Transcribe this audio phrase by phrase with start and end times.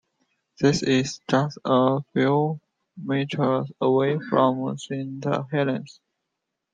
[0.59, 2.59] This is just a few
[2.97, 5.99] metres away from Saint Helen's.